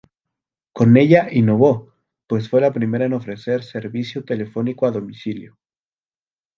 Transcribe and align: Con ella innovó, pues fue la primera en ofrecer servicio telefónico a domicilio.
Con 0.73 0.97
ella 0.97 1.27
innovó, 1.31 1.93
pues 2.25 2.49
fue 2.49 2.59
la 2.59 2.73
primera 2.73 3.05
en 3.05 3.13
ofrecer 3.13 3.63
servicio 3.63 4.23
telefónico 4.25 4.87
a 4.87 4.91
domicilio. 4.91 5.59